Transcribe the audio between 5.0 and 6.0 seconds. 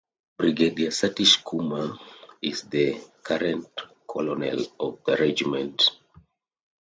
the Regiment.